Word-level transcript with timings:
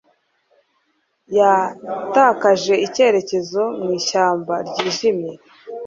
Yatakaje 1.37 2.73
icyerekezo 2.85 3.61
mu 3.81 3.89
ishyamba 3.99 4.53
ryijimye. 4.67 5.33